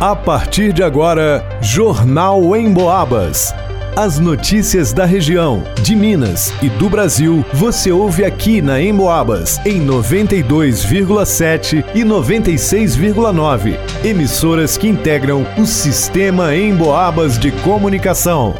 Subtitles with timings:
[0.00, 3.52] A partir de agora, Jornal em Boabas.
[3.96, 9.84] As notícias da região, de Minas e do Brasil, você ouve aqui na Emboabas, em
[9.84, 13.76] 92,7 e 96,9.
[14.04, 18.54] Emissoras que integram o sistema Emboabas de comunicação.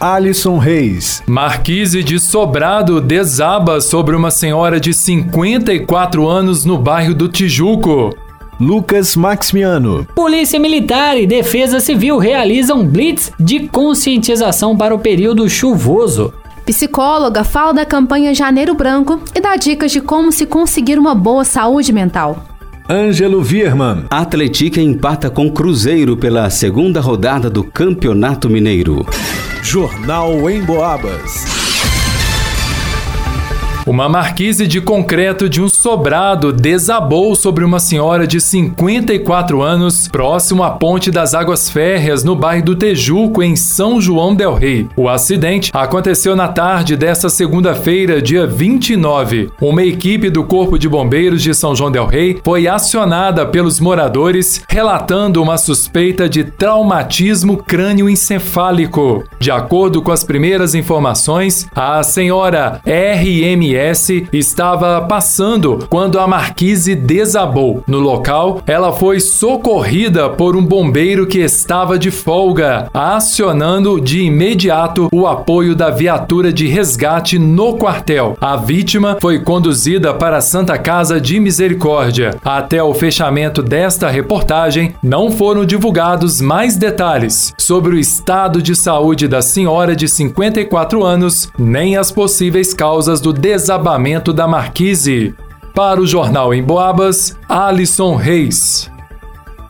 [0.00, 1.22] Alisson Reis.
[1.28, 8.25] Marquise de Sobrado desaba sobre uma senhora de 54 anos no bairro do Tijuco.
[8.58, 10.06] Lucas Maximiano.
[10.14, 16.32] Polícia Militar e Defesa Civil realizam blitz de conscientização para o período chuvoso.
[16.64, 21.44] Psicóloga fala da campanha Janeiro Branco e dá dicas de como se conseguir uma boa
[21.44, 22.44] saúde mental.
[22.88, 24.04] Ângelo Virman.
[24.08, 29.04] Atlética empata com Cruzeiro pela segunda rodada do Campeonato Mineiro.
[29.62, 31.65] Jornal em Boabas.
[33.86, 40.64] Uma marquise de concreto de um sobrado desabou sobre uma senhora de 54 anos, próximo
[40.64, 44.88] à Ponte das Águas Férreas, no bairro do Tejuco, em São João del Rei.
[44.96, 49.52] O acidente aconteceu na tarde desta segunda-feira, dia 29.
[49.60, 54.64] Uma equipe do Corpo de Bombeiros de São João del Rei foi acionada pelos moradores,
[54.68, 59.22] relatando uma suspeita de traumatismo crânioencefálico.
[59.38, 62.80] De acordo com as primeiras informações, a senhora
[64.32, 67.84] Estava passando quando a marquise desabou.
[67.86, 75.08] No local, ela foi socorrida por um bombeiro que estava de folga, acionando de imediato
[75.12, 78.36] o apoio da viatura de resgate no quartel.
[78.40, 82.36] A vítima foi conduzida para a Santa Casa de Misericórdia.
[82.42, 89.28] Até o fechamento desta reportagem, não foram divulgados mais detalhes sobre o estado de saúde
[89.28, 95.34] da senhora de 54 anos, nem as possíveis causas do desabamento desabamento da Marquise.
[95.74, 98.88] Para o Jornal em Boabas, Alisson Reis.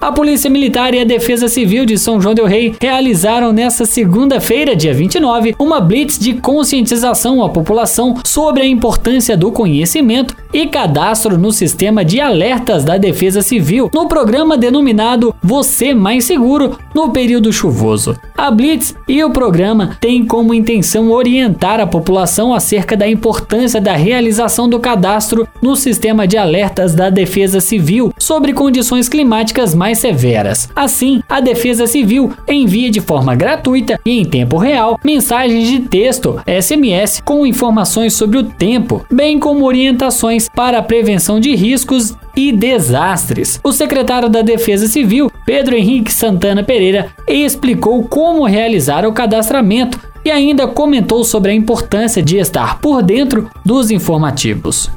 [0.00, 4.76] A Polícia Militar e a Defesa Civil de São João del Rei realizaram nesta segunda-feira,
[4.76, 11.38] dia 29, uma blitz de conscientização à população sobre a importância do conhecimento e cadastro
[11.38, 17.52] no sistema de alertas da Defesa Civil, no programa denominado Você Mais Seguro no período
[17.52, 18.16] chuvoso.
[18.36, 23.94] A Blitz e o programa têm como intenção orientar a população acerca da importância da
[23.94, 30.68] realização do cadastro no sistema de alertas da Defesa Civil sobre condições climáticas mais severas.
[30.74, 36.40] Assim, a Defesa Civil envia de forma gratuita e em tempo real mensagens de texto
[36.46, 42.52] SMS com informações sobre o tempo, bem como orientações para a prevenção de riscos e
[42.52, 43.58] desastres.
[43.64, 50.30] O secretário da Defesa Civil, Pedro Henrique Santana Pereira, explicou como realizar o cadastramento e
[50.30, 54.90] ainda comentou sobre a importância de estar por dentro dos informativos.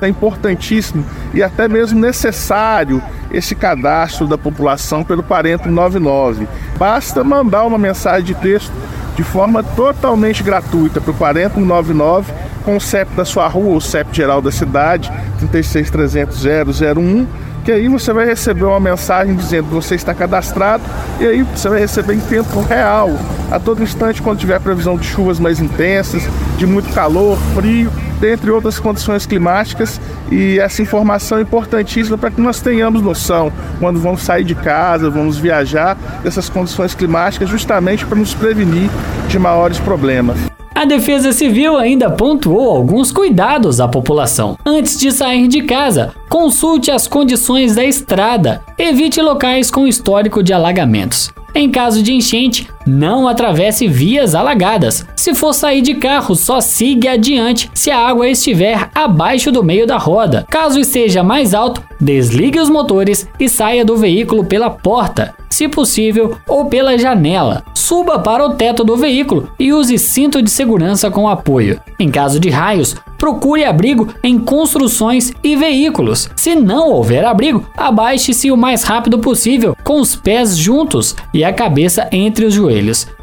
[0.00, 1.04] É importantíssimo
[1.34, 6.46] e até mesmo necessário esse cadastro da população pelo Parento 99.
[6.78, 8.72] Basta mandar uma mensagem de texto
[9.16, 12.32] de forma totalmente gratuita para o 4099
[12.64, 15.10] com o CEP da sua rua, o CEP geral da cidade,
[15.52, 17.26] 3630001,
[17.64, 20.84] que aí você vai receber uma mensagem dizendo que você está cadastrado
[21.18, 23.10] e aí você vai receber em tempo real,
[23.50, 26.22] a todo instante quando tiver previsão de chuvas mais intensas,
[26.56, 27.90] de muito calor, frio,
[28.20, 34.00] dentre outras condições climáticas e essa informação é importantíssima para que nós tenhamos noção quando
[34.00, 38.90] vamos sair de casa, vamos viajar dessas condições climáticas justamente para nos prevenir
[39.28, 40.38] de maiores problemas.
[40.74, 44.56] A Defesa Civil ainda pontuou alguns cuidados à população.
[44.64, 50.52] Antes de sair de casa, consulte as condições da estrada, evite locais com histórico de
[50.52, 51.32] alagamentos.
[51.52, 55.06] Em caso de enchente, não atravesse vias alagadas.
[55.14, 59.86] Se for sair de carro, só siga adiante se a água estiver abaixo do meio
[59.86, 60.46] da roda.
[60.48, 66.36] Caso esteja mais alto, desligue os motores e saia do veículo pela porta, se possível,
[66.48, 67.62] ou pela janela.
[67.74, 71.80] Suba para o teto do veículo e use cinto de segurança com apoio.
[71.98, 76.28] Em caso de raios, procure abrigo em construções e veículos.
[76.36, 81.52] Se não houver abrigo, abaixe-se o mais rápido possível, com os pés juntos e a
[81.52, 82.77] cabeça entre os joelhos.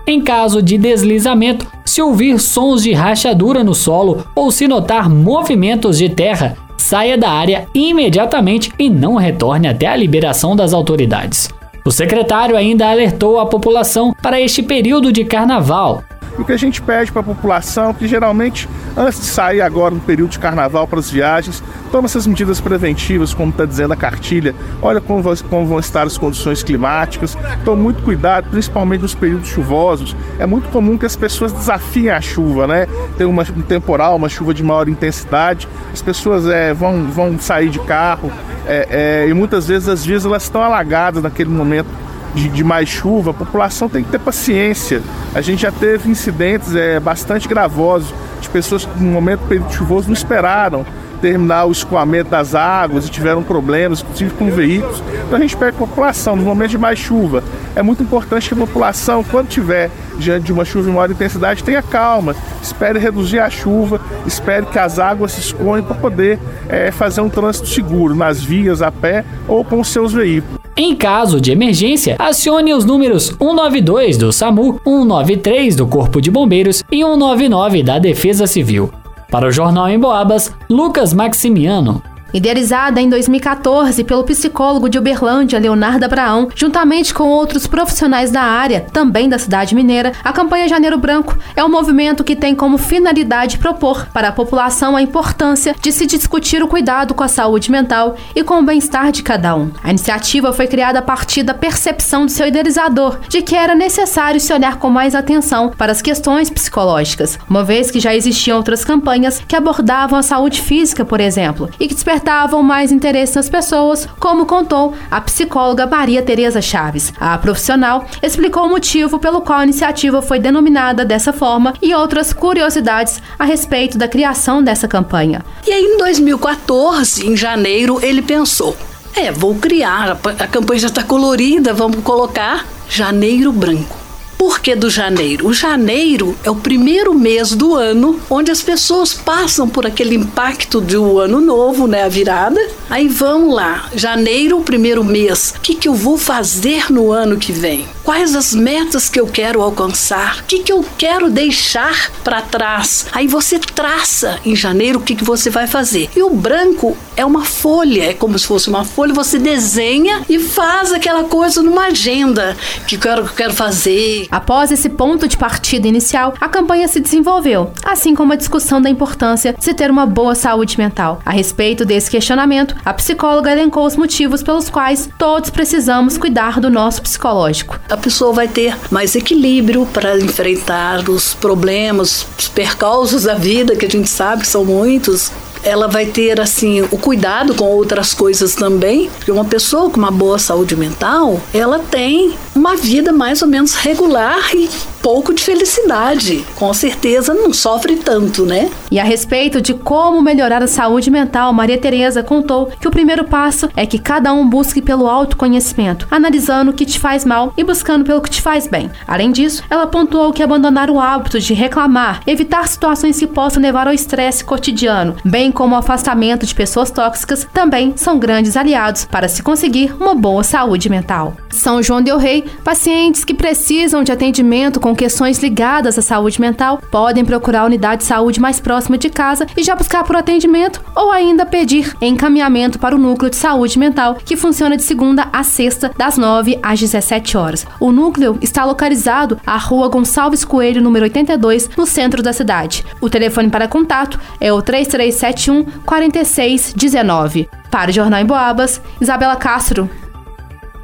[0.08, 5.98] Em caso de deslizamento, se ouvir sons de rachadura no solo ou se notar movimentos
[5.98, 11.50] de terra, saia da área imediatamente e não retorne até a liberação das autoridades.
[11.86, 16.04] O secretário ainda alertou a população para este período de carnaval,
[16.38, 19.94] e o que a gente pede para a população, que geralmente, antes de sair agora
[19.94, 23.96] no período de carnaval para as viagens, toma essas medidas preventivas, como está dizendo a
[23.96, 29.48] cartilha, olha como, como, vão estar as condições climáticas, tome muito cuidado, principalmente nos períodos
[29.48, 30.16] chuvosos.
[30.38, 32.88] É muito comum que as pessoas desafiem a chuva, né?
[33.18, 37.70] Tem uma, um temporal, uma chuva de maior intensidade, as pessoas é, vão, vão sair
[37.70, 38.32] de carro,
[38.68, 41.88] é, é, e muitas vezes as vias elas estão alagadas naquele momento
[42.36, 45.02] de, de, mais chuva, a população tem que ter paciência.
[45.34, 49.74] A gente já teve incidentes é, bastante gravosos de pessoas que no momento do período
[49.74, 50.86] chuvoso não esperaram
[51.22, 55.02] terminar o escoamento das águas e tiveram problemas, inclusive com veículos.
[55.26, 57.44] Então a gente pede a população, no momento de mais chuva,
[57.76, 61.64] é muito importante que a população, quando tiver diante de uma chuva em maior intensidade,
[61.64, 66.40] tenha calma, espere reduzir a chuva, espere que as águas se escoem para poder
[66.70, 70.65] é, fazer um trânsito seguro nas vias, a pé ou com os seus veículos.
[70.78, 76.84] Em caso de emergência, acione os números 192 do SAMU, 193 do Corpo de Bombeiros
[76.92, 78.92] e 199 da Defesa Civil.
[79.32, 82.04] Para o Jornal em Boabas, Lucas Maximiano.
[82.36, 88.82] Idealizada em 2014 pelo psicólogo de Uberlândia, Leonardo Abraão, juntamente com outros profissionais da área,
[88.92, 93.58] também da cidade mineira, a campanha Janeiro Branco é um movimento que tem como finalidade
[93.58, 98.18] propor para a população a importância de se discutir o cuidado com a saúde mental
[98.36, 99.72] e com o bem-estar de cada um.
[99.82, 104.42] A iniciativa foi criada a partir da percepção do seu idealizador de que era necessário
[104.42, 108.84] se olhar com mais atenção para as questões psicológicas, uma vez que já existiam outras
[108.84, 113.48] campanhas que abordavam a saúde física, por exemplo, e que despertavam despertavam mais interesse nas
[113.48, 117.14] pessoas, como contou a psicóloga Maria Tereza Chaves.
[117.20, 122.34] A profissional explicou o motivo pelo qual a iniciativa foi denominada dessa forma e outras
[122.34, 125.46] curiosidades a respeito da criação dessa campanha.
[125.68, 128.76] E aí, em 2014, em janeiro, ele pensou:
[129.16, 134.05] é, vou criar, a campanha já está colorida, vamos colocar Janeiro Branco.
[134.38, 135.48] Por que do janeiro?
[135.48, 140.82] O janeiro é o primeiro mês do ano onde as pessoas passam por aquele impacto
[140.82, 142.04] do ano novo, né?
[142.04, 142.60] A virada.
[142.90, 145.54] Aí vamos lá, janeiro, o primeiro mês.
[145.58, 147.88] O que, que eu vou fazer no ano que vem?
[148.04, 150.40] Quais as metas que eu quero alcançar?
[150.40, 153.08] O que, que eu quero deixar para trás?
[153.12, 156.10] Aí você traça em janeiro o que, que você vai fazer.
[156.16, 160.38] E o branco é uma folha, é como se fosse uma folha, você desenha e
[160.40, 162.56] faz aquela coisa numa agenda
[162.88, 166.88] que eu quero, que eu quero fazer, Após esse ponto de partida inicial, a campanha
[166.88, 171.20] se desenvolveu, assim como a discussão da importância de se ter uma boa saúde mental.
[171.26, 176.70] A respeito desse questionamento, a psicóloga elencou os motivos pelos quais todos precisamos cuidar do
[176.70, 177.80] nosso psicológico.
[177.90, 183.86] A pessoa vai ter mais equilíbrio para enfrentar os problemas, os percalços da vida, que
[183.86, 185.32] a gente sabe que são muitos,
[185.66, 190.12] ela vai ter assim o cuidado com outras coisas também, porque uma pessoa com uma
[190.12, 194.70] boa saúde mental, ela tem uma vida mais ou menos regular e
[195.06, 196.44] pouco de felicidade.
[196.56, 198.72] Com certeza não sofre tanto, né?
[198.90, 203.24] E a respeito de como melhorar a saúde mental, Maria Tereza contou que o primeiro
[203.24, 207.64] passo é que cada um busque pelo autoconhecimento, analisando o que te faz mal e
[207.64, 208.90] buscando pelo que te faz bem.
[209.08, 213.88] Além disso, ela pontuou que abandonar o hábito de reclamar, evitar situações que possam levar
[213.88, 219.28] ao estresse cotidiano, bem como o afastamento de pessoas tóxicas, também são grandes aliados para
[219.28, 221.38] se conseguir uma boa saúde mental.
[221.52, 226.82] São João del Rei, pacientes que precisam de atendimento com questões ligadas à saúde mental
[226.90, 230.82] podem procurar a unidade de saúde mais próxima de casa e já buscar por atendimento
[230.96, 235.44] ou ainda pedir encaminhamento para o núcleo de saúde mental, que funciona de segunda a
[235.44, 237.68] sexta, das 9 às 17 horas.
[237.80, 242.86] O núcleo está localizado à Rua Gonçalves Coelho, número 82, no centro da cidade.
[243.02, 247.50] O telefone para contato é o 3371 4619.
[247.70, 249.90] Para o Jornal em Boabas, Isabela Castro.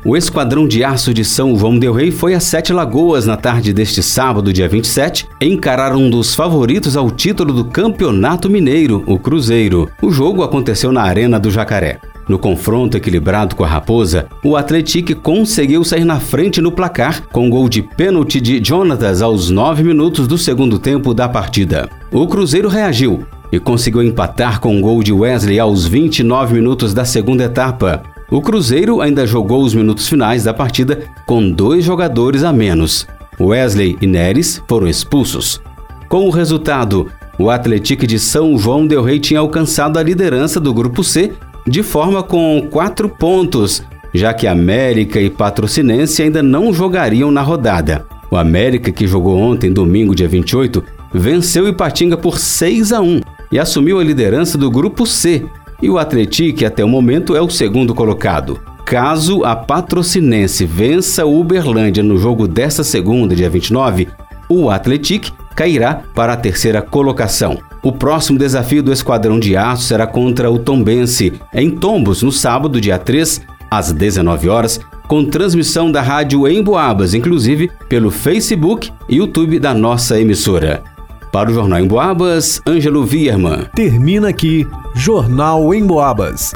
[0.03, 3.71] O Esquadrão de Aço de São João Del Rei foi a Sete Lagoas na tarde
[3.71, 9.87] deste sábado, dia 27, encarar um dos favoritos ao título do Campeonato Mineiro, o Cruzeiro.
[10.01, 11.99] O jogo aconteceu na Arena do Jacaré.
[12.27, 17.47] No confronto equilibrado com a Raposa, o Atlético conseguiu sair na frente no placar com
[17.47, 21.87] gol de pênalti de Jonatas aos 9 minutos do segundo tempo da partida.
[22.11, 27.05] O Cruzeiro reagiu e conseguiu empatar com um gol de Wesley aos 29 minutos da
[27.05, 28.01] segunda etapa.
[28.31, 33.05] O Cruzeiro ainda jogou os minutos finais da partida com dois jogadores a menos.
[33.37, 35.61] Wesley e Neres foram expulsos.
[36.07, 40.73] Com o resultado, o Atlético de São João del Rei tinha alcançado a liderança do
[40.73, 41.33] grupo C
[41.67, 43.83] de forma com quatro pontos,
[44.13, 48.05] já que América e Patrocinense ainda não jogariam na rodada.
[48.31, 50.81] O América, que jogou ontem, domingo, dia 28,
[51.13, 53.19] venceu Ipatinga por 6 a 1
[53.51, 55.45] e assumiu a liderança do grupo C,
[55.81, 58.59] e o Atlético, até o momento, é o segundo colocado.
[58.85, 64.07] Caso a Patrocinense vença o Uberlândia no jogo desta segunda, dia 29,
[64.49, 67.57] o Atlético cairá para a terceira colocação.
[67.81, 72.81] O próximo desafio do Esquadrão de Aço será contra o Tombense, em Tombos, no sábado,
[72.81, 79.15] dia 3, às 19 horas, com transmissão da rádio em Boabas, inclusive pelo Facebook e
[79.15, 80.83] YouTube da nossa emissora.
[81.31, 83.65] Para o Jornal em Boabas, Ângelo Vierman.
[83.73, 86.51] Termina aqui Jornal em Boabas.